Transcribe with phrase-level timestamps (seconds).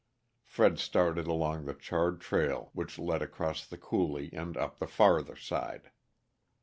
[0.43, 5.35] Fred started along the charred trail which led across the coulee and up the farther
[5.35, 5.91] side.